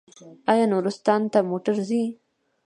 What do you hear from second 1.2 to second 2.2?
ته موټر ځي؟